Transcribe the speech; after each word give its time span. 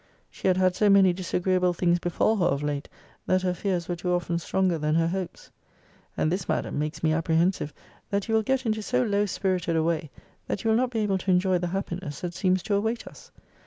She 0.31 0.47
had 0.47 0.57
had 0.57 0.73
so 0.75 0.89
many 0.89 1.13
disagreeable 1.13 1.73
things 1.73 1.99
befall 1.99 2.37
her 2.37 2.45
of 2.47 2.63
late, 2.63 2.89
that 3.27 3.43
her 3.43 3.53
fears 3.53 3.87
were 3.87 3.95
too 3.95 4.13
often 4.13 4.39
stronger 4.39 4.79
than 4.79 4.95
her 4.95 5.07
hopes. 5.09 5.51
And 6.17 6.31
this, 6.31 6.49
Madam, 6.49 6.79
makes 6.79 7.03
me 7.03 7.13
apprehensive, 7.13 7.71
that 8.09 8.27
you 8.27 8.33
will 8.33 8.41
get 8.41 8.65
into 8.65 8.81
so 8.81 9.03
low 9.03 9.27
spirited 9.27 9.75
a 9.75 9.83
way, 9.83 10.09
that 10.47 10.63
you 10.63 10.71
will 10.71 10.77
not 10.77 10.89
be 10.89 11.01
able 11.01 11.19
to 11.19 11.29
enjoy 11.29 11.59
the 11.59 11.67
happiness 11.67 12.21
that 12.21 12.33
seems 12.33 12.63
to 12.63 12.73
await 12.73 13.05
us. 13.05 13.31